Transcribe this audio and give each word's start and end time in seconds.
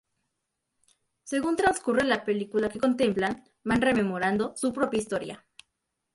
Según 1.25 1.55
transcurre 1.57 2.03
la 2.05 2.25
película 2.25 2.69
que 2.69 2.79
contemplan, 2.79 3.43
van 3.63 3.83
rememorando 3.83 4.57
su 4.57 4.73
propia 4.73 4.97
historia. 4.99 5.45